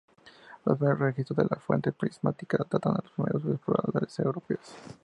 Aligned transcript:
Los 0.65 0.79
primeros 0.79 0.97
registros 0.99 1.37
de 1.37 1.43
la 1.47 1.61
fuente 1.61 1.91
prismática 1.91 2.65
datan 2.67 2.95
de 2.95 3.03
los 3.03 3.11
primeros 3.11 3.45
exploradores 3.45 4.17
europeos. 4.17 4.75